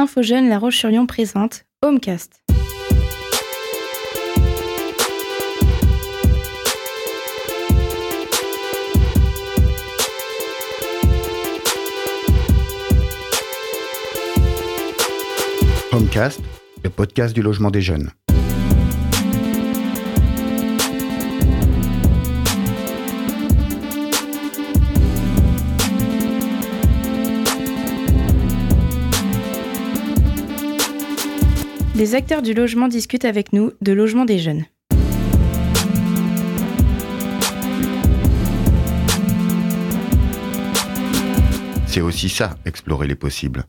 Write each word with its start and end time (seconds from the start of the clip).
Info 0.00 0.22
Jeune 0.22 0.48
La 0.48 0.60
Roche-sur-Yon 0.60 1.06
présente 1.06 1.64
Homecast. 1.82 2.44
Homecast, 15.90 16.40
le 16.84 16.90
podcast 16.90 17.34
du 17.34 17.42
logement 17.42 17.72
des 17.72 17.82
jeunes. 17.82 18.12
Les 31.98 32.14
acteurs 32.14 32.42
du 32.42 32.54
logement 32.54 32.86
discutent 32.86 33.24
avec 33.24 33.52
nous 33.52 33.72
de 33.80 33.90
logement 33.90 34.24
des 34.24 34.38
jeunes. 34.38 34.66
C'est 41.88 42.00
aussi 42.00 42.28
ça, 42.28 42.56
explorer 42.64 43.08
les 43.08 43.16
possibles. 43.16 43.64